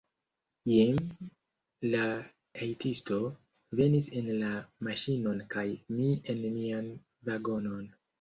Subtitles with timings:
[0.69, 0.95] Jim,
[1.89, 2.05] la
[2.61, 3.17] hejtisto,
[3.81, 4.49] venis en la
[4.87, 5.67] maŝinon kaj
[5.99, 6.89] mi en mian
[7.31, 7.85] vagonon.